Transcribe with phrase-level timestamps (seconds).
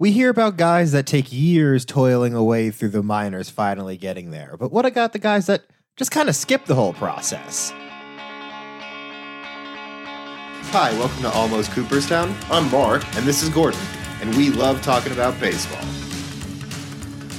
[0.00, 4.56] We hear about guys that take years toiling away through the minors finally getting there.
[4.58, 7.70] But what about the guys that just kind of skip the whole process?
[10.70, 12.34] Hi, welcome to Almost Cooperstown.
[12.50, 13.04] I'm Mark.
[13.14, 13.78] And this is Gordon,
[14.22, 15.86] and we love talking about baseball.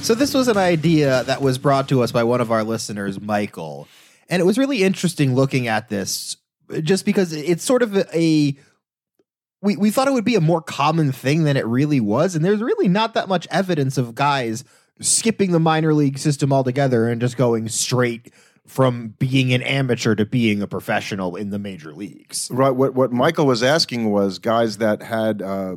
[0.02, 3.20] So, this was an idea that was brought to us by one of our listeners,
[3.20, 3.88] Michael.
[4.28, 6.36] And it was really interesting looking at this
[6.84, 8.56] just because it's sort of a
[9.62, 12.34] we, we thought it would be a more common thing than it really was.
[12.34, 14.64] And there's really not that much evidence of guys
[15.00, 18.32] skipping the minor league system altogether and just going straight
[18.66, 22.48] from being an amateur to being a professional in the major leagues.
[22.50, 22.70] Right.
[22.70, 25.76] What what Michael was asking was guys that had uh,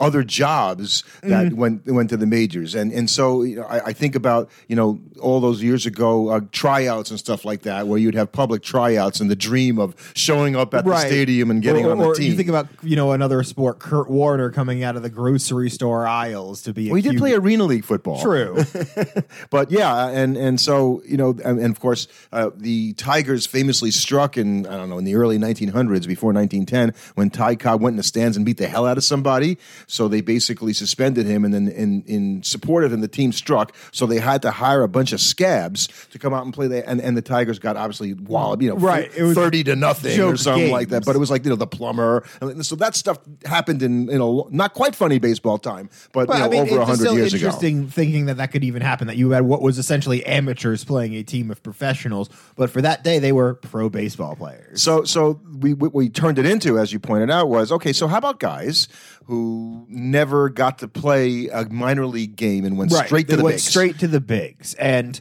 [0.00, 1.56] other jobs that mm-hmm.
[1.56, 4.76] went went to the majors, and and so you know, I, I, think about you
[4.76, 8.62] know all those years ago uh, tryouts and stuff like that, where you'd have public
[8.62, 11.02] tryouts and the dream of showing up at right.
[11.02, 12.30] the stadium and getting or, on the or team.
[12.30, 16.06] You think about you know another sport, Kurt Warner coming out of the grocery store
[16.06, 16.90] aisles to be.
[16.90, 18.22] We did play arena league football.
[18.22, 18.64] True,
[19.50, 23.90] but yeah, and and so you know, and, and of course uh, the Tigers famously
[23.90, 27.94] struck in I don't know in the early 1900s before 1910 when Ty Cobb went
[27.94, 29.58] in the stands and beat the hell out of somebody.
[29.86, 33.74] So they basically suspended him, and then in, in support of him, the team struck.
[33.92, 36.68] So they had to hire a bunch of scabs to come out and play.
[36.68, 39.10] The, and, and the Tigers got obviously walloped, you know, right.
[39.16, 40.72] it was thirty to nothing or something games.
[40.72, 41.04] like that.
[41.04, 42.24] But it was like you know the plumber.
[42.40, 46.34] And So that stuff happened in in a not quite funny baseball time, but, but
[46.34, 47.46] you know, I mean, over hundred years ago.
[47.46, 49.06] Interesting thinking that that could even happen.
[49.06, 53.04] That you had what was essentially amateurs playing a team of professionals, but for that
[53.04, 54.82] day they were pro baseball players.
[54.82, 57.92] So so we what we turned it into, as you pointed out, was okay.
[57.92, 58.88] So how about guys
[59.26, 63.06] who never got to play a minor league game and went right.
[63.06, 63.64] straight to they the went bigs.
[63.64, 64.74] straight to the bigs.
[64.74, 65.20] And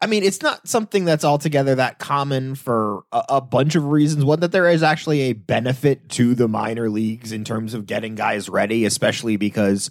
[0.00, 4.24] I mean, it's not something that's altogether that common for a, a, bunch of reasons.
[4.24, 8.16] One, that there is actually a benefit to the minor leagues in terms of getting
[8.16, 9.90] guys ready, especially because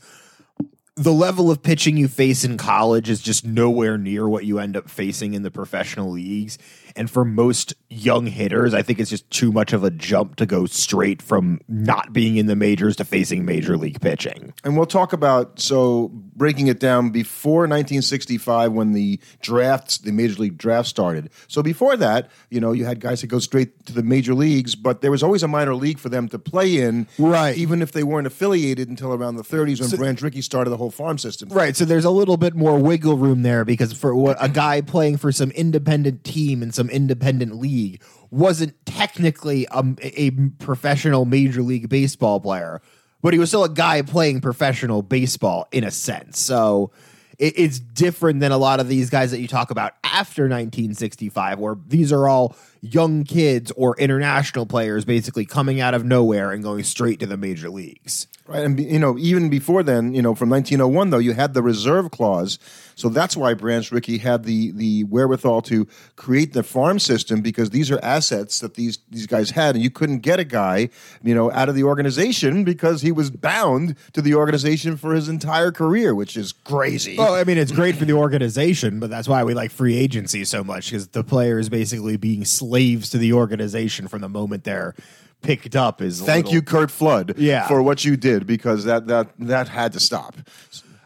[0.98, 4.76] the level of pitching you face in college is just nowhere near what you end
[4.76, 6.58] up facing in the professional leagues.
[6.98, 10.46] And for most young hitters, I think it's just too much of a jump to
[10.46, 14.54] go straight from not being in the majors to facing major league pitching.
[14.66, 20.42] And we'll talk about so breaking it down before 1965 when the drafts, the major
[20.42, 21.30] league draft started.
[21.48, 24.76] So before that, you know, you had guys that go straight to the major leagues,
[24.76, 27.56] but there was always a minor league for them to play in, right?
[27.56, 30.81] Even if they weren't affiliated until around the 30s when so, Branch Rickey started the
[30.82, 31.50] whole farm system.
[31.50, 31.76] Right.
[31.76, 35.18] So there's a little bit more wiggle room there because for what a guy playing
[35.18, 41.88] for some independent team in some independent league wasn't technically a, a professional major league
[41.88, 42.82] baseball player,
[43.22, 46.40] but he was still a guy playing professional baseball in a sense.
[46.40, 46.92] So
[47.38, 51.60] it, it's different than a lot of these guys that you talk about after 1965,
[51.60, 56.64] where these are all young kids or international players basically coming out of nowhere and
[56.64, 58.28] going straight to the major leagues.
[58.48, 61.62] Right, and you know, even before then, you know, from 1901 though, you had the
[61.62, 62.58] reserve clause,
[62.96, 67.70] so that's why Branch Rickey had the the wherewithal to create the farm system because
[67.70, 70.90] these are assets that these these guys had, and you couldn't get a guy,
[71.24, 75.30] you know, out of the organization because he was bound to the organization for his
[75.30, 77.18] entire career, which is crazy.
[77.18, 80.46] Well, I mean, it's great for the organization, but that's why we like free agency
[80.46, 84.64] so much because the player is basically being slaves to the organization from the moment
[84.64, 84.96] they're
[85.42, 87.68] picked up is thank little, you Curt Flood yeah.
[87.68, 90.38] for what you did because that that that had to stop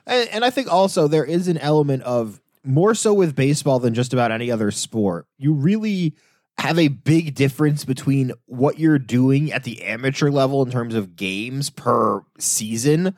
[0.05, 3.95] and, and I think also there is an element of more so with baseball than
[3.95, 6.13] just about any other sport you really
[6.59, 11.15] have a big difference between what you're doing at the amateur level in terms of
[11.15, 13.15] games per season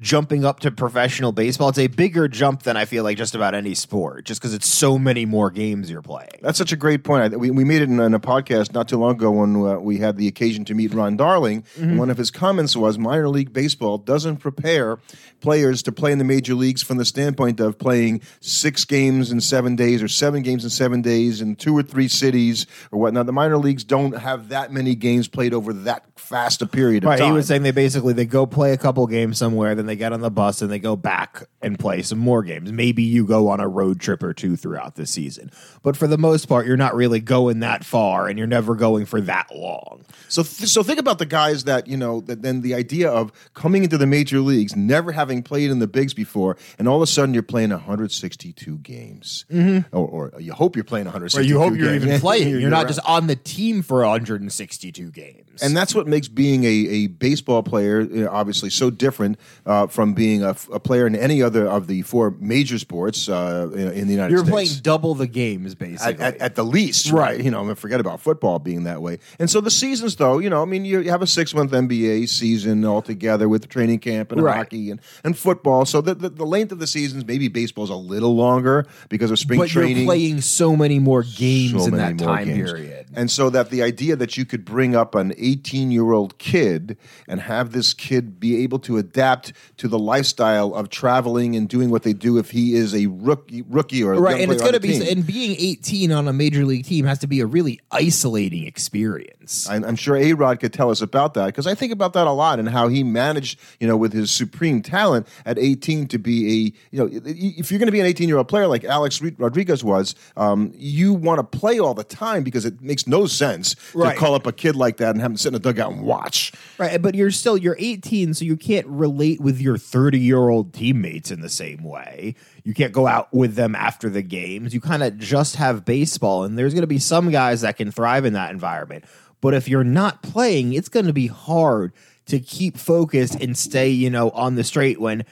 [0.00, 1.68] jumping up to professional baseball.
[1.68, 4.68] It's a bigger jump than I feel like just about any sport, just because it's
[4.68, 6.40] so many more games you're playing.
[6.42, 7.38] That's such a great point.
[7.38, 9.98] We, we made it in, in a podcast not too long ago when uh, we
[9.98, 11.62] had the occasion to meet Ron Darling.
[11.62, 11.82] Mm-hmm.
[11.82, 14.98] And one of his comments was minor league baseball doesn't prepare
[15.40, 19.40] players to play in the major leagues from the standpoint of playing six games in
[19.40, 23.26] seven days or seven games in seven days in two or three cities or whatnot.
[23.26, 27.08] The minor leagues don't have that many games played over that fast a period of
[27.08, 27.28] right, time.
[27.28, 30.12] He was saying they basically they go play a couple games somewhere, then they get
[30.12, 32.72] on the bus and they go back and play some more games.
[32.72, 35.50] Maybe you go on a road trip or two throughout the season,
[35.82, 39.06] but for the most part, you're not really going that far, and you're never going
[39.06, 40.04] for that long.
[40.28, 42.20] So, th- so think about the guys that you know.
[42.22, 45.86] That then the idea of coming into the major leagues, never having played in the
[45.86, 49.96] bigs before, and all of a sudden you're playing 162 games, mm-hmm.
[49.96, 51.40] or, or, you hope you're playing 162.
[51.40, 52.48] Or you hope you're even playing.
[52.48, 56.64] You're, you're not just on the team for 162 games, and that's what makes being
[56.64, 59.38] a, a baseball player know, obviously so different.
[59.66, 63.28] Uh, uh, from being a, a player in any other of the four major sports
[63.28, 64.48] uh, in, in the United States.
[64.48, 66.24] You're playing double the games, At, basically.
[66.24, 67.42] at, at the least, right?
[67.42, 69.18] You know, I mean, forget about football being that way.
[69.38, 71.72] And so the seasons, though, you know, I mean, you, you have a six month
[71.72, 74.56] NBA season altogether with training camp and Right.
[74.56, 75.84] hockey and, and football.
[75.86, 79.38] So the, the, the length of the seasons, maybe baseball's a little longer because of
[79.38, 79.96] spring but training.
[79.98, 82.70] you're playing so many more games so in that time games.
[82.72, 83.03] period.
[83.16, 86.96] And so that the idea that you could bring up an 18 year old kid
[87.28, 91.90] and have this kid be able to adapt to the lifestyle of traveling and doing
[91.90, 94.74] what they do if he is a rookie, rookie or a Right, and it's going
[94.74, 95.18] to be team.
[95.18, 99.68] and being 18 on a major league team has to be a really isolating experience.
[99.68, 102.26] I'm, I'm sure A Rod could tell us about that because I think about that
[102.26, 106.18] a lot and how he managed, you know, with his supreme talent at 18 to
[106.18, 108.84] be a, you know, if you're going to be an 18 year old player like
[108.84, 113.26] Alex Rodriguez was, um, you want to play all the time because it makes no
[113.26, 114.14] sense Right.
[114.14, 116.02] to call up a kid like that and have him sit in a dugout and
[116.02, 116.52] watch.
[116.78, 120.72] Right, but you're still you're 18, so you can't relate with your 30 year old
[120.72, 122.34] teammates in the same way.
[122.64, 124.72] You can't go out with them after the games.
[124.74, 127.90] You kind of just have baseball, and there's going to be some guys that can
[127.90, 129.04] thrive in that environment.
[129.40, 131.92] But if you're not playing, it's going to be hard
[132.26, 135.24] to keep focused and stay, you know, on the straight when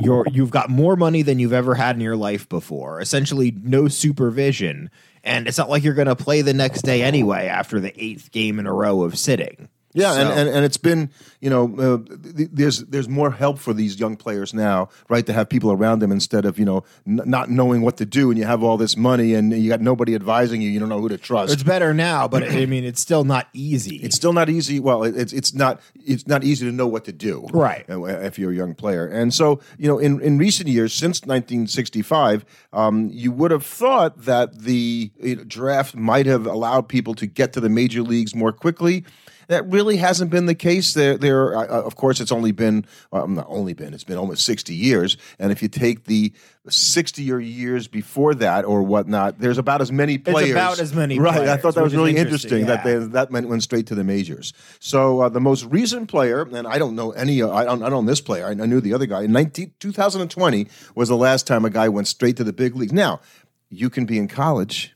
[0.00, 3.00] you're you've got more money than you've ever had in your life before.
[3.00, 4.90] Essentially, no supervision,
[5.24, 8.30] and it's not like you're going to play the next day anyway after the eighth
[8.30, 9.68] game in a row of sitting.
[9.92, 11.10] Yeah, and, So- and, and it's been
[11.40, 11.98] you know uh,
[12.36, 15.26] th- there's there's more help for these young players now, right?
[15.26, 18.30] To have people around them instead of you know n- not knowing what to do,
[18.30, 20.70] and you have all this money and you got nobody advising you.
[20.70, 21.52] You don't know who to trust.
[21.52, 23.96] It's better now, but I mean, it's still not easy.
[23.96, 24.78] it's still not easy.
[24.78, 27.84] Well, it- it's it's not it's not easy to know what to do, Right.
[27.90, 31.20] uh, If you're a young player, and so you know, in in recent years, since
[31.26, 37.14] 1965, um, you would have thought that the you know, draft might have allowed people
[37.14, 39.04] to get to the major leagues more quickly.
[39.50, 40.94] That really hasn't been the case.
[40.94, 41.56] There, there.
[41.56, 43.92] Uh, of course, it's only been well, not only been.
[43.92, 45.16] It's been almost sixty years.
[45.40, 46.32] And if you take the
[46.68, 50.52] sixty or years before that or whatnot, there's about as many players.
[50.52, 51.48] about as many Right.
[51.48, 54.04] I thought that was really interesting, interesting, that they that went, went straight to the
[54.04, 54.52] majors.
[54.78, 57.90] So uh, the most recent player, and I don't know any, uh, I don't, I
[57.90, 58.46] don't know this player.
[58.46, 59.22] I, I knew the other guy.
[59.22, 62.92] In 19, 2020 was the last time a guy went straight to the big leagues.
[62.92, 63.20] Now,
[63.68, 64.94] you can be in college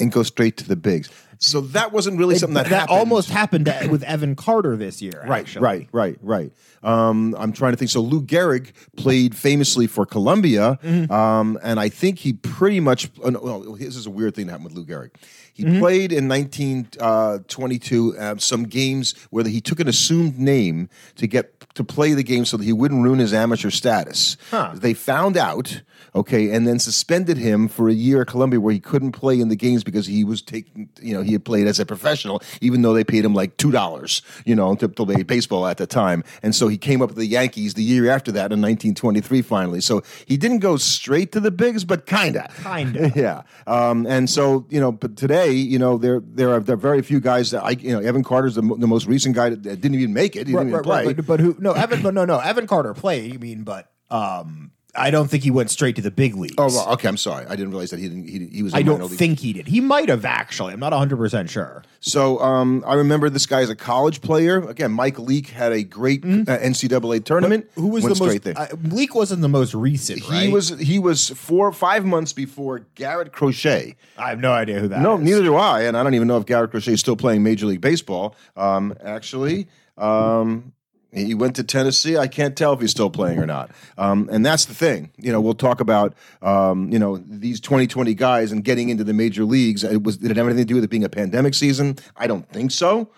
[0.00, 1.08] and go straight to the bigs.
[1.38, 2.98] So that wasn't really something that, happened.
[2.98, 5.22] almost happened to, with Evan Carter this year.
[5.26, 5.62] Right, actually.
[5.62, 6.52] right, right, right.
[6.86, 7.90] Um, I'm trying to think.
[7.90, 11.12] So Lou Gehrig played famously for Columbia, Mm-hmm.
[11.12, 13.10] um, and I think he pretty much.
[13.24, 15.10] uh, no, Well, this is a weird thing that happened with Lou Gehrig.
[15.52, 15.78] He Mm-hmm.
[15.80, 21.84] played in 1922 uh, some games where he took an assumed name to get to
[21.84, 24.36] play the game so that he wouldn't ruin his amateur status.
[24.74, 25.82] They found out,
[26.14, 29.48] okay, and then suspended him for a year at Columbia where he couldn't play in
[29.48, 32.80] the games because he was taking, you know, he had played as a professional, even
[32.82, 35.86] though they paid him like two dollars, you know, to, to play baseball at the
[35.86, 36.24] time.
[36.42, 39.80] And so he came up with the Yankees the year after that in 1923, finally.
[39.80, 43.12] So he didn't go straight to the bigs, but kinda, Kinda.
[43.16, 43.42] yeah.
[43.66, 47.02] Um, and so you know, but today, you know, there there are there are very
[47.02, 49.94] few guys that I, you know, Evan Carter's the, the most recent guy that didn't
[49.94, 50.46] even make it.
[50.46, 51.06] He Right, didn't even right, play.
[51.06, 51.56] right, but, but who?
[51.58, 52.02] No, Evan.
[52.02, 53.32] But no, no, Evan Carter played.
[53.32, 56.54] You mean, but um, I don't think he went straight to the big leagues.
[56.58, 57.08] Oh, well, okay.
[57.08, 57.46] I'm sorry.
[57.46, 58.28] I didn't realize that he didn't.
[58.28, 58.74] He, he was.
[58.74, 59.66] I I don't think he did.
[59.66, 60.72] He might have actually.
[60.72, 61.82] I'm not 100 percent sure.
[62.00, 64.58] So um, I remember this guy as a college player.
[64.68, 67.68] Again, Mike Leake had a great uh, NCAA tournament.
[67.74, 68.46] Who was the most?
[68.46, 70.52] Uh, Leake wasn't the most recent, he right?
[70.52, 73.96] was he was four five months before Garrett Crochet.
[74.16, 75.00] I have no idea who that.
[75.00, 75.22] No, is.
[75.22, 77.66] neither do I, and I don't even know if Garrett Crochet is still playing Major
[77.66, 78.36] League Baseball.
[78.56, 80.72] Um, actually, um,
[81.12, 82.16] he went to Tennessee.
[82.18, 83.70] I can't tell if he's still playing or not.
[83.96, 85.10] Um, and that's the thing.
[85.18, 89.14] You know, we'll talk about um, you know these 2020 guys and getting into the
[89.14, 89.82] major leagues.
[89.84, 91.96] It was did it have anything to do with it being a pandemic season?
[92.16, 93.08] I don't think so,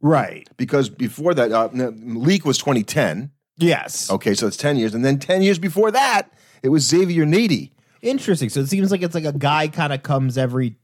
[0.00, 0.48] Right.
[0.56, 3.30] because before that, uh, Leake was 2010.
[3.56, 4.08] Yes.
[4.10, 6.30] Okay, so it's 10 years, and then 10 years before that,
[6.62, 7.72] it was Xavier Nady.
[8.02, 8.48] Interesting.
[8.48, 10.76] So it seems like it's like a guy kind of comes every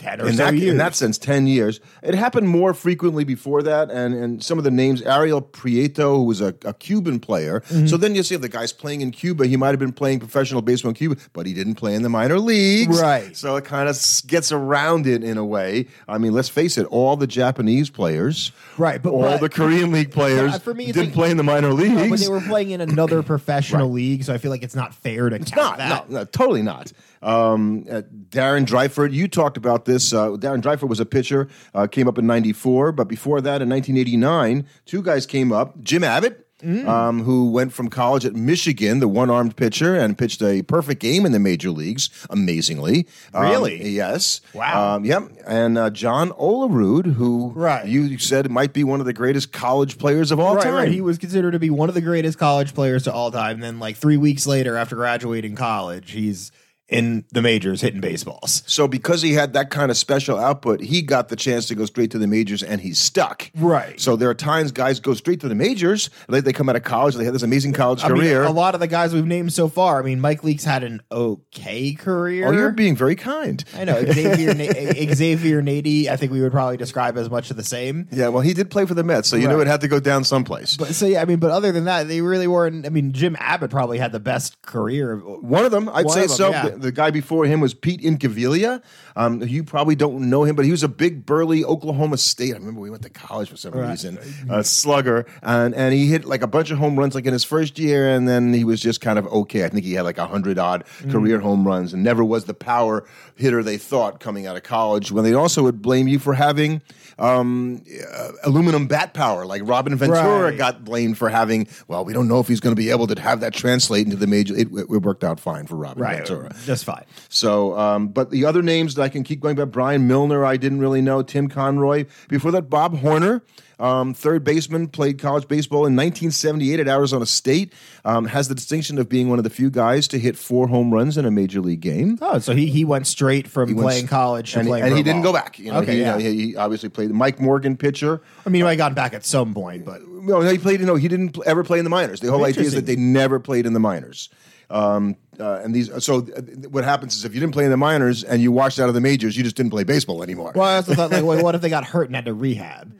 [0.00, 0.70] 10 or in so that, years.
[0.70, 1.78] in that sense, 10 years.
[2.02, 3.90] It happened more frequently before that.
[3.90, 7.60] And, and some of the names, Ariel Prieto, who was a, a Cuban player.
[7.60, 7.86] Mm-hmm.
[7.86, 10.18] So then you see if the guy's playing in Cuba, he might have been playing
[10.18, 13.00] professional baseball in Cuba, but he didn't play in the minor leagues.
[13.00, 13.36] Right.
[13.36, 15.86] So it kind of gets around it in a way.
[16.08, 19.92] I mean, let's face it, all the Japanese players, Right, but- all but- the Korean
[19.92, 21.94] League players Yeah, for me, didn't like- play in the minor leagues.
[21.94, 24.94] No, but they were playing in another professional league, so I feel like it's not
[24.94, 25.78] fair to It's count not.
[25.78, 26.10] that.
[26.10, 26.92] No, no, totally not.
[27.22, 29.89] Um, uh, Darren Dreifort, you talked about this.
[29.90, 33.68] Uh, Darren Dreifort was a pitcher, uh, came up in 94, but before that, in
[33.68, 36.46] 1989, two guys came up Jim Abbott
[36.86, 41.24] um, who went from college at Michigan, the one-armed pitcher, and pitched a perfect game
[41.24, 42.10] in the major leagues.
[42.28, 43.88] Amazingly, Um, Really?
[43.88, 44.42] yes.
[44.52, 44.96] Wow.
[44.96, 45.22] Um, yep.
[45.46, 47.86] And uh, John Olerud, who Right.
[47.86, 50.74] you said might be one of the greatest college players of all Right, time.
[50.74, 50.92] right.
[50.92, 53.60] He was considered to be one of the greatest college players to all time.
[53.60, 56.52] Then, like three weeks later, after graduating college, he's
[56.90, 58.62] in the majors hitting baseballs.
[58.66, 61.84] So because he had that kind of special output, he got the chance to go
[61.86, 63.50] straight to the majors and he's stuck.
[63.56, 63.98] Right.
[64.00, 66.82] So there are times guys go straight to the majors, like they come out of
[66.82, 68.42] college, they have this amazing college I mean, career.
[68.42, 70.00] a lot of the guys we've named so far.
[70.00, 72.48] I mean, Mike Leake's had an okay career.
[72.48, 73.62] oh, you're being very kind.
[73.76, 76.08] I know Xavier Na- Xavier Nady.
[76.08, 78.08] I think we would probably describe as much of the same.
[78.10, 79.66] Yeah, well, he did play for the Mets, so you knew Right.
[79.66, 80.76] it had to go down someplace.
[80.76, 82.86] But so yeah, I mean, but other than that, they really weren't.
[82.86, 85.16] I mean, Jim Abbott probably had the best career.
[85.18, 86.50] One of them, I'd One say them, so.
[86.50, 86.68] yeah.
[86.80, 88.82] The, guy before him was Pete Incaviglia.
[89.16, 92.54] Um, you probably don't know him, but he was a big, burly Oklahoma State.
[92.54, 93.90] I remember we went to college for some Right.
[93.90, 94.18] reason.
[94.48, 97.44] A slugger, and and he hit like a bunch of home runs like in his
[97.44, 99.64] first year, and then he was just kind of okay.
[99.64, 101.12] I think he had like a hundred odd Mm.
[101.12, 103.04] career home runs, and never was the power
[103.36, 105.10] hitter they thought coming out of college.
[105.12, 106.82] When they also would blame you for having
[107.18, 107.82] um,
[108.16, 110.56] uh, aluminum bat power, like Robin Ventura Right.
[110.58, 111.68] got blamed for having.
[111.86, 114.16] Well, we don't know if he's going to be able to have that translate into
[114.16, 114.54] the major.
[114.56, 116.54] It, it worked out fine for Robin Right, Ventura.
[116.70, 117.04] Just fine.
[117.28, 120.56] So, um, but the other names that I can keep going back: Brian Milner, I
[120.56, 121.22] didn't really know.
[121.22, 122.06] Tim Conroy.
[122.28, 123.42] Before that, Bob Horner,
[123.80, 127.72] um, third baseman, played college baseball in 1978 at Arizona State.
[128.04, 130.94] Um, has the distinction of being one of the few guys to hit four home
[130.94, 132.18] runs in a major league game.
[132.22, 135.02] Oh, so he he went straight from He playing college to and, playing, and he
[135.02, 135.58] didn't go back.
[135.58, 136.12] You know, okay, he, you yeah.
[136.12, 137.10] know, he, he obviously played.
[137.10, 138.22] the Mike Morgan, pitcher.
[138.46, 140.80] I mean, he might have gotten back at some point, but No, he played.
[140.82, 142.20] No, he didn't ever play in the minors.
[142.20, 144.28] The whole idea is that they never played in the minors.
[144.70, 147.76] Um, uh, and these, so uh, what happens is if you didn't play in the
[147.76, 150.52] minors and you washed out of the majors, you just didn't play baseball anymore.
[150.54, 152.94] well, I also thought like, well, what if they got hurt and had to rehab?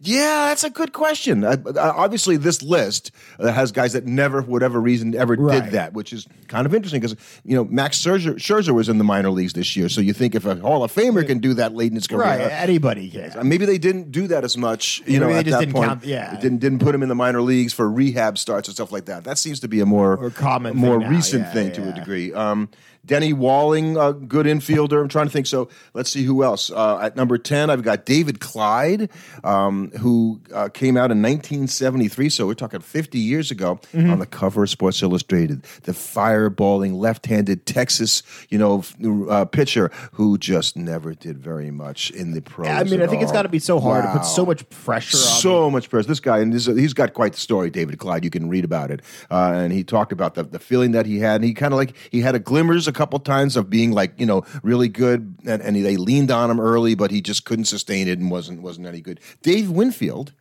[0.00, 1.44] Yeah, that's a good question.
[1.44, 5.64] Obviously, this list uh, has guys that never, for whatever reason, ever Right.
[5.64, 8.98] did that, which is kind of interesting because you know Max Scherzer, Scherzer was in
[8.98, 11.52] the minor leagues this year, so you think if a Hall of Famer can do
[11.54, 13.48] that late in his career, Right, anybody can.
[13.48, 15.74] Maybe they didn't do that as much, you Maybe know, they at just that didn't
[15.74, 15.88] point.
[15.88, 16.36] count- yeah.
[16.40, 19.24] Didn't didn't put him in the minor leagues for rehab starts and stuff like that.
[19.24, 21.92] That seems to be a more Or common more now, recent yeah, thing to a
[21.92, 22.32] degree.
[22.32, 22.68] Um,
[23.08, 25.00] Denny Walling, a good infielder.
[25.00, 25.46] I'm trying to think.
[25.48, 26.70] So let's see who else.
[26.70, 29.10] Uh, at number ten, I've got David Clyde,
[29.42, 32.28] um, who uh, came out in 1973.
[32.30, 34.10] So we're talking 50 years ago Mm-hmm.
[34.10, 35.62] on the cover of Sports Illustrated.
[35.82, 38.84] The fireballing left-handed Texas, you know,
[39.30, 42.68] uh, pitcher who just never did very much in the pros.
[42.68, 44.18] I mean, I think it's got to be so hard to Wow.
[44.18, 45.22] put so much pressure on.
[45.40, 46.06] So much pressure.
[46.08, 48.24] This guy, and this, he's got quite the story, David Clyde.
[48.24, 49.00] You can read about it.
[49.30, 51.36] Uh, and he talked about the, the feeling that he had.
[51.36, 54.18] And he kind of like, he had a glimmers a couple times of being like,
[54.18, 55.36] you know, really good.
[55.46, 58.60] And, and they leaned on him early, but he just couldn't sustain it and wasn't,
[58.60, 59.20] wasn't any good.
[59.42, 60.32] Dave Winfield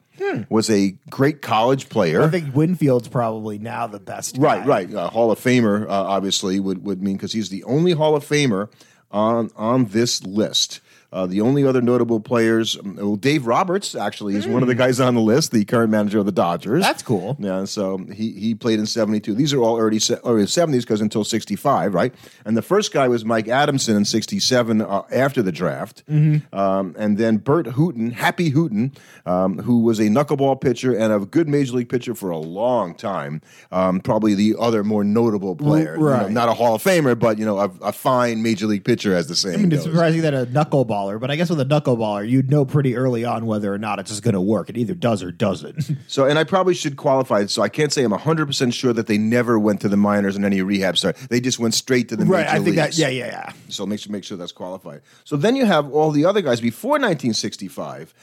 [0.50, 2.24] was a great college player.
[2.24, 4.38] I think Winfield's probably now the best.
[4.38, 4.68] Right, guy.
[4.68, 4.94] right.
[4.94, 8.26] Uh, Hall of Famer, uh, obviously, would, would mean because he's the only Hall of
[8.26, 8.70] Famer
[9.12, 10.82] on on this list.
[11.12, 14.76] Uh, the only other notable players, um, well, Dave Roberts actually is one of the
[14.76, 16.84] guys on the list, the current manager of the Dodgers.
[16.84, 17.38] That's cool.
[17.40, 19.34] Yeah, so he he played in '72.
[19.34, 22.14] These are all early early '70s because until '65, right?
[22.46, 26.54] And the first guy was Mike Adamson in '67 uh, after the draft, Mm-hmm.
[26.54, 28.92] um, and then Burt Hooton, Happy Hooton,
[29.26, 32.94] um, who was a knuckleball pitcher and a good major league pitcher for a long
[32.94, 33.42] time.
[33.72, 37.38] Um, probably the other more notable player, You know, not a Hall of Famer, but
[37.40, 39.94] you know, a, a fine major league pitcher, as the saying I mean, it's goes.
[39.94, 40.46] surprising that a
[40.98, 44.00] knuckleballer, but I guess with a knuckleballer, you'd know pretty early on whether or not
[44.00, 44.70] it's just going to work.
[44.70, 45.92] It either does or doesn't.
[46.08, 47.46] So, and I probably should qualify.
[47.48, 50.46] So, I can't say I'm 100% sure that they never went to the minors in
[50.46, 51.18] any rehab start.
[51.30, 52.46] They just went straight to the right.
[52.46, 52.98] major I think leagues.
[52.98, 52.98] that.
[52.98, 53.54] Yeah, yeah, yeah.
[53.70, 55.02] So make sure make sure that's qualified.
[55.26, 58.14] So then you have all the other guys before 1965,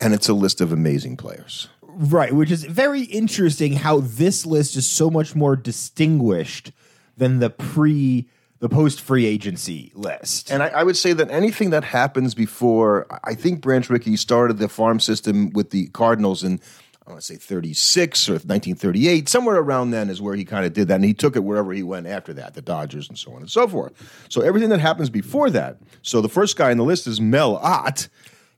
[0.00, 1.68] and it's a list of amazing players.
[1.82, 6.72] Right, which is very interesting how this list is so much more distinguished
[7.16, 8.26] than the pre
[8.62, 10.52] the post free agency list.
[10.52, 14.58] And I, I would say that anything that happens before, I think Branch Rickey started
[14.58, 16.60] the farm system with the Cardinals in.
[17.04, 20.72] I want to say 36 or 1938, somewhere around then is where he kind of
[20.72, 20.94] did that.
[20.94, 23.50] And he took it wherever he went after that, the Dodgers and so on and
[23.50, 23.92] so forth.
[24.28, 25.78] So everything that happens before that.
[26.02, 28.08] So the first guy on the list is Mel Ott.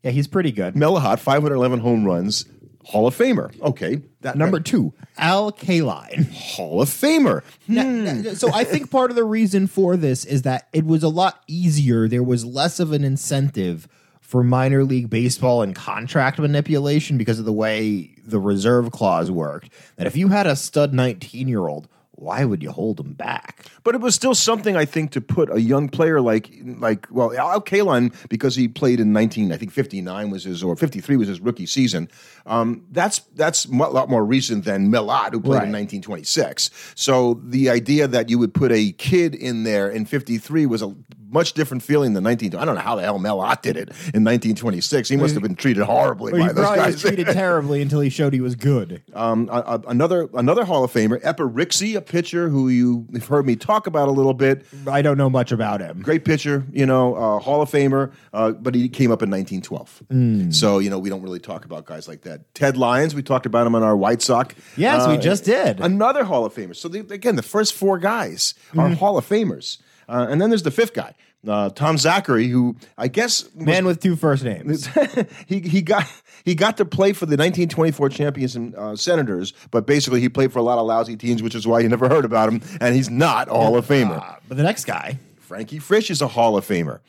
[0.03, 0.77] yeah, he's pretty good.
[0.77, 2.45] Mel Ott, 511 home runs,
[2.85, 3.59] Hall of Famer.
[3.63, 4.03] Okay.
[4.21, 6.31] That, Number two, Al Kaline.
[6.33, 7.43] Hall of Famer.
[7.67, 8.35] Now- hmm.
[8.35, 11.43] so I think part of the reason for this is that it was a lot
[11.47, 12.09] easier.
[12.09, 13.89] There was less of an incentive
[14.21, 19.71] for minor league baseball and contract manipulation because of the way the reserve clause worked.
[19.97, 23.67] That if you had a stud 19 year old, why would you hold him back?
[23.83, 27.37] But it was still something I think to put a young player like like well
[27.37, 31.01] Al Kaline because he played in nineteen I think fifty nine was his or fifty
[31.01, 32.09] three was his rookie season.
[32.47, 35.67] Um, that's that's a lot more recent than Mel Ott who played Right.
[35.67, 36.71] in nineteen twenty six.
[36.95, 40.83] So the idea that you would put a kid in there in fifty three was
[40.83, 40.95] a
[41.35, 42.55] much different feeling than nineteen.
[42.55, 45.11] I don't know how the hell Mel Ott did it in nineteen twenty six.
[45.11, 48.01] He must have been treated horribly Well, by he those probably was treated terribly until
[48.01, 49.03] he showed he was good.
[49.13, 53.45] Um, a- a- another another Hall of Famer, Epper Rixey, a pitcher who you've heard
[53.45, 54.65] me talk about a little bit.
[54.87, 56.01] I don't know much about him.
[56.01, 60.03] Great pitcher, you know, uh, Hall of Famer, uh, but he came up in 1912.
[60.11, 60.51] Hmm.
[60.53, 62.55] So, you know, we don't really talk about guys like that.
[62.55, 64.55] Ted Lyons, we talked about him on our White Sox.
[64.77, 65.81] Yes, we just did.
[65.81, 66.77] Another Hall of Famer.
[66.77, 68.95] So, the, again, the first four guys are Hmm.
[68.95, 69.79] Hall of Famers.
[70.09, 71.15] Uh, and then there's the fifth guy,
[71.47, 74.89] uh, Tom Zachary, who I guess was Man with two first names.
[75.47, 76.07] he he got
[76.45, 80.53] he got to play for the 1924 champions and uh, Senators, but basically he played
[80.53, 82.61] for a lot of lousy teams, which is why you never heard about him.
[82.81, 84.21] And he's not a Hall of Famer.
[84.21, 87.01] Uh, but the next guy, Frankie Frisch is a Hall of Famer.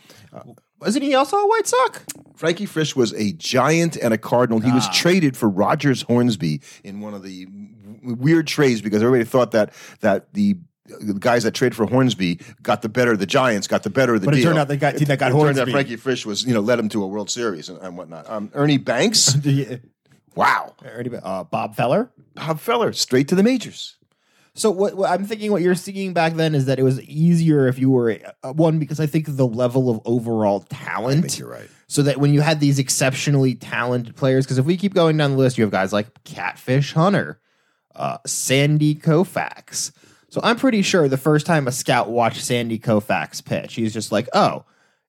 [0.79, 2.05] wasn't he also a White Sox?
[2.35, 4.59] Frankie Frisch was a giant and a cardinal.
[4.59, 9.23] He was traded for Rogers Hornsby in one of the w- weird trades because everybody
[9.27, 13.13] thought that that the the guys that traded for Hornsby got the better.
[13.13, 15.07] of The Giants got the better of the But it turned out the guy- team
[15.07, 17.29] that got it turned out Frankie Frisch was you know led him to a World
[17.29, 18.29] Series and, and whatnot.
[18.29, 19.35] Um, Ernie Banks,
[20.35, 20.75] wow,
[21.23, 22.11] uh, Bob Feller.
[22.35, 23.97] Bob Feller, straight to the majors.
[24.57, 27.67] So what, what I'm thinking, what you're seeing back then is that it was easier
[27.67, 31.37] if you were uh, one because I think the level of overall talent.
[31.37, 31.69] you're right.
[31.87, 35.31] So that when you had these exceptionally talented players, because if we keep going down
[35.31, 37.39] the list, you have guys like Catfish Hunter,
[37.95, 39.91] uh, Sandy Koufax.
[40.29, 44.11] So I'm pretty sure the first time a scout watched Sandy Koufax pitch, he's just
[44.11, 44.65] like, "Oh,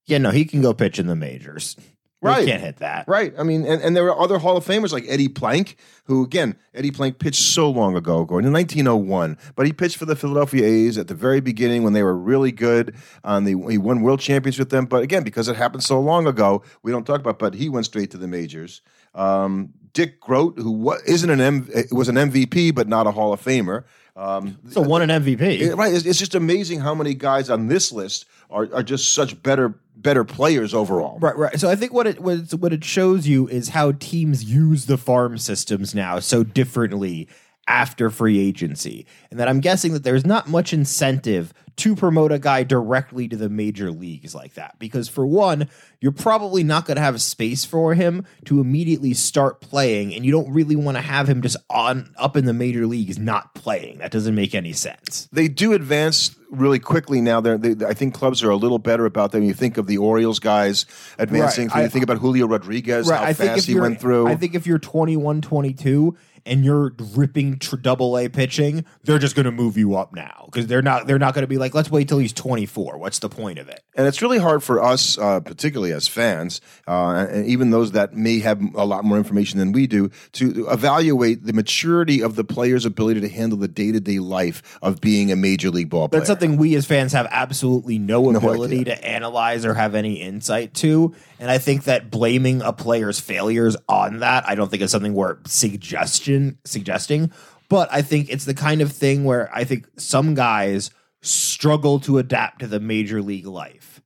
[0.07, 1.77] yeah, no, he can go pitch in the majors.
[2.23, 2.41] Right.
[2.41, 3.35] we can't hit that." Right.
[3.39, 6.57] I mean, and, and there were other Hall of Famers like Eddie Plank, who, again,
[6.75, 9.37] Eddie Plank pitched so long ago, Gordon, in 1901.
[9.55, 12.53] But he pitched for the Philadelphia A's at the very beginning when they were really
[12.53, 12.95] good.
[13.25, 14.87] On the he won world champions with them.
[14.87, 17.87] But again, because it happened so long ago, we don't talk about But he went
[17.87, 18.83] straight to the majors.
[19.15, 23.33] Um, Dick Groat, who was, isn't an M- was an MVP, but not a Hall
[23.33, 23.85] of Famer.
[24.17, 25.41] Um, So won an MVP.
[25.61, 25.93] it- right.
[25.93, 29.75] It's, it's just amazing how many guys on this list are, are just such better
[29.99, 31.19] better players overall.
[31.21, 31.59] Right, right.
[31.61, 34.87] So I think what it what, it's, what it shows you is how teams use
[34.87, 37.29] the farm systems now so differently
[37.69, 42.39] after free agency, and that I'm guessing that there's not much incentive to promote a
[42.39, 45.69] guy directly to the major leagues like that because for one,
[46.01, 50.33] you're probably not going to have space for him to immediately start playing, and you
[50.33, 53.99] don't really want to have him just on up in the major leagues not playing.
[53.99, 55.29] That doesn't make any sense.
[55.33, 57.41] they do advance really quickly now.
[57.41, 59.43] They're, they, I think clubs are a little better about them.
[59.43, 60.87] You think of the Orioles guys
[61.19, 61.69] advancing.
[61.69, 61.81] Right.
[61.81, 64.29] you I- think about Julio Rodriguez, how I fast he went through.
[64.29, 69.45] I think if you're 21, 22 and you're ripping double A pitching, they're just going
[69.45, 71.91] to move you up now because they're not they're not going to be like let's
[71.91, 72.97] wait till he's 24.
[72.99, 73.83] What's the point of it?
[73.97, 78.15] and it's really hard for us, uh, particularly as fans, uh, and even those that
[78.15, 82.45] may have a lot more information than we do, to evaluate the maturity of the
[82.45, 86.09] player's ability to handle the day to day life of being a major league ball
[86.09, 86.21] player.
[86.21, 88.97] That's something we as fans have absolutely no ability idea.
[88.97, 91.15] to analyze or have any insight to.
[91.41, 95.15] And I think that blaming a player's failures on that, I don't think is something
[95.15, 97.31] we're suggestion suggesting.
[97.69, 100.91] But I think it's the kind of thing where I think some guys
[101.23, 104.01] struggle to adapt to the major league life.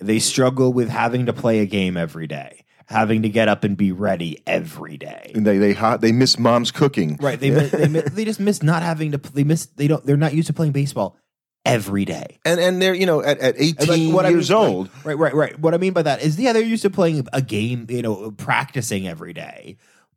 [0.00, 3.76] They struggle with having to play a game every day, having to get up and
[3.76, 5.32] be ready every day.
[5.34, 7.16] And they they hot, they miss mom's cooking.
[7.20, 7.38] Right.
[7.40, 9.18] They miss, they, miss, they just miss not having to.
[9.18, 9.66] They miss.
[9.66, 10.04] They don't.
[10.04, 11.16] They're not used to playing baseball
[11.64, 12.38] every day.
[12.44, 14.90] And and they're you know at, at 18 like, what I years mean- like, old.
[15.04, 15.58] right, right, right.
[15.58, 18.32] What I mean by that is, yeah, they're used to playing a game, you know,
[18.32, 19.76] practicing every day,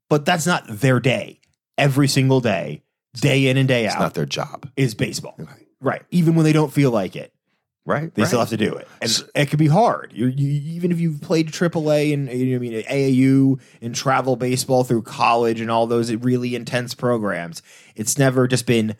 [0.09, 1.39] but that's not their day.
[1.79, 2.83] Every single day,
[3.15, 4.69] day in and day It's out, not their job.
[4.75, 5.35] is baseball.
[5.37, 5.67] Right.
[5.81, 6.01] Right.
[6.11, 7.33] Even when they don't feel like it,
[7.85, 8.13] Right.
[8.13, 8.27] they right.
[8.27, 10.11] still have to do it, and it can be hard.
[10.13, 14.35] You, you even if you've played AAA and you know, I mean AAU and travel
[14.35, 17.63] baseball through college and all those really intense programs,
[17.95, 18.95] it's never just been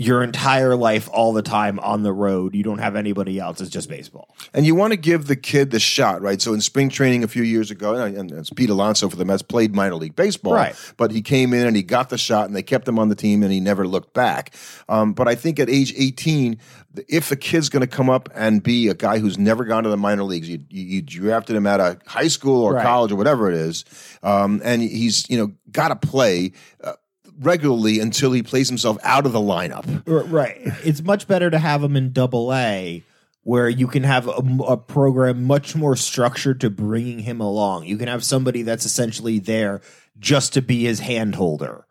[0.00, 2.54] your entire life all the time on the road.
[2.54, 3.60] You don't have anybody else.
[3.60, 4.34] It's just baseball.
[4.54, 6.40] And you want to give the kid the shot, right?
[6.40, 9.26] So in spring training a few years ago, and, and it's Pete Alonso for the
[9.26, 10.74] Mets played minor league baseball, Right.
[10.96, 13.14] But he came in and he got the shot, and they kept him on the
[13.14, 14.54] team, and he never looked back.
[14.88, 16.58] Um, but I think at age 18,
[17.06, 19.90] if the kid's going to come up and be a guy who's never gone to
[19.90, 22.82] the minor leagues, you, you, you drafted him out of high school or Right.
[22.82, 23.84] college or whatever it is,
[24.22, 26.52] um, and he's you know got to play.
[26.82, 26.94] Uh,
[27.40, 30.60] regularly until he plays himself out of the lineup Right.
[30.84, 33.04] It's much better to have him in double A
[33.42, 37.86] where you can have a, a program much more structured to bringing him along.
[37.86, 39.80] You can have somebody that's essentially there
[40.18, 41.86] just to be his hand holder.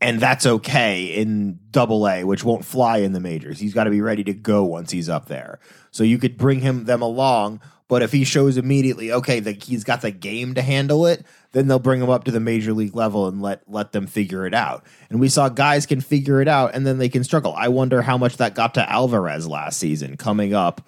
[0.00, 3.58] And that's okay in double A, which won't fly in the majors.
[3.58, 5.58] He's got to be ready to go once he's up there.
[5.90, 9.84] So you could bring him them along, but if he shows immediately, okay, that he's
[9.84, 12.94] got the game to handle it, then they'll bring him up to the major league
[12.94, 14.84] level and let let them figure it out.
[15.08, 17.54] And we saw guys can figure it out and then they can struggle.
[17.56, 20.86] I wonder how much that got to Alvarez last season coming up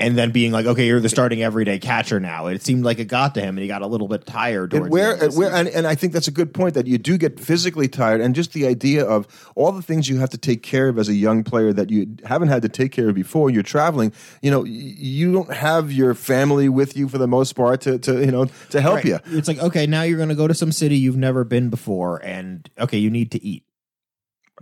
[0.00, 2.46] and then being like, okay, you're the starting everyday catcher now.
[2.46, 4.72] It seemed like it got to him, and he got a little bit tired.
[4.72, 7.18] And where, and where, and, and I think that's a good point that you do
[7.18, 10.62] get physically tired, and just the idea of all the things you have to take
[10.62, 13.50] care of as a young player that you haven't had to take care of before.
[13.50, 17.82] You're traveling, you know, you don't have your family with you for the most part
[17.82, 19.04] to, to you know, to help right.
[19.04, 19.18] you.
[19.26, 22.24] It's like, okay, now you're going to go to some city you've never been before,
[22.24, 23.64] and okay, you need to eat.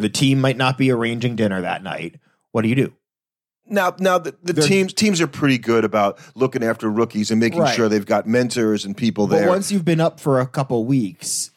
[0.00, 2.16] The team might not be arranging dinner that night.
[2.50, 2.92] What do you do?
[3.70, 7.60] Now, now the, the teams teams are pretty good about looking after rookies and making
[7.60, 7.74] Right.
[7.74, 9.48] sure they've got mentors and people But there.
[9.48, 11.50] once you've been up for a couple weeks,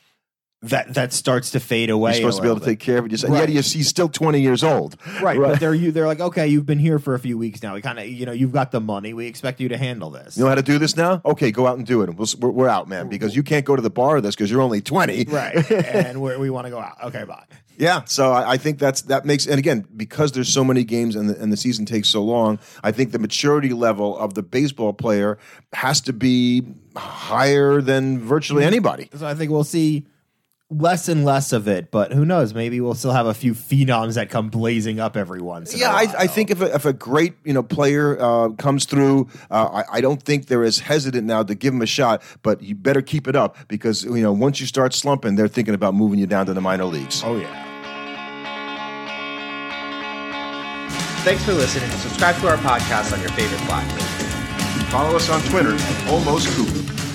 [0.64, 2.12] that that starts to fade away.
[2.12, 3.12] You're supposed to be able to take care of it.
[3.12, 3.34] yourself.
[3.34, 3.50] Right.
[3.50, 4.96] Yeah, you're, he's still 20 years old.
[5.20, 5.40] right.
[5.40, 5.92] But they're you.
[5.92, 7.74] They're like, okay, you've been here for a few weeks now.
[7.74, 9.14] We kind of, you know, you've got the money.
[9.16, 10.38] We expect you to handle this.
[10.38, 11.20] You know how to do this now?
[11.26, 12.14] Okay, go out and do it.
[12.16, 14.52] We'll, we're, we're out, man, because you can't go to the bar with us because
[14.52, 15.24] you're only 20.
[15.30, 15.72] right.
[15.72, 16.96] and we're, we want to go out.
[17.06, 17.44] Okay, bye.
[17.82, 21.16] Yeah, so I, I think that's that makes and again because there's so many games
[21.16, 24.44] and the, and the season takes so long, I think the maturity level of the
[24.44, 25.40] baseball player
[25.74, 26.62] has to be
[26.96, 29.10] higher than virtually anybody.
[29.16, 30.06] So I think we'll see
[30.70, 31.90] less and less of it.
[31.90, 32.54] But who knows?
[32.54, 35.76] Maybe we'll still have a few phenoms that come blazing up every once.
[35.76, 36.02] Yeah, I.
[36.20, 39.98] I think if a, if a great you know player uh, comes through, uh, I,
[39.98, 42.22] I don't think they're as hesitant now to give him a shot.
[42.44, 45.74] But you better keep it up because you know once you start slumping, they're thinking
[45.74, 47.24] about moving you down to the minor leagues.
[47.26, 47.71] Oh yeah.
[51.24, 51.90] Thanks for listening.
[52.00, 54.90] Subscribe to our podcast on your favorite platform.
[54.90, 57.11] Follow us on Twitter at Almost Cooper.